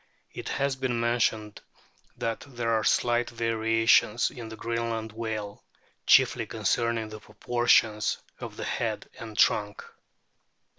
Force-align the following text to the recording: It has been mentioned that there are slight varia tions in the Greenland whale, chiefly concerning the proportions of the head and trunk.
It 0.33 0.49
has 0.49 0.75
been 0.75 0.99
mentioned 0.99 1.61
that 2.17 2.43
there 2.47 2.71
are 2.71 2.83
slight 2.83 3.29
varia 3.29 3.85
tions 3.85 4.31
in 4.31 4.49
the 4.49 4.55
Greenland 4.55 5.11
whale, 5.11 5.63
chiefly 6.07 6.47
concerning 6.47 7.09
the 7.09 7.19
proportions 7.19 8.17
of 8.39 8.57
the 8.57 8.63
head 8.63 9.07
and 9.19 9.37
trunk. 9.37 9.83